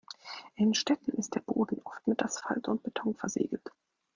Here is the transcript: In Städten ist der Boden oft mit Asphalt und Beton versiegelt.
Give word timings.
In 0.55 0.73
Städten 0.73 1.11
ist 1.11 1.35
der 1.35 1.41
Boden 1.41 1.79
oft 1.83 2.07
mit 2.07 2.23
Asphalt 2.23 2.67
und 2.67 2.81
Beton 2.81 3.13
versiegelt. 3.13 3.71